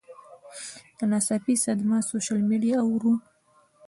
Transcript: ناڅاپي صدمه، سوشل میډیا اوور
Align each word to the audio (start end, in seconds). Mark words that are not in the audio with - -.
ناڅاپي 1.09 1.55
صدمه، 1.63 1.97
سوشل 2.09 2.39
میډیا 2.49 2.77
اوور 2.81 3.15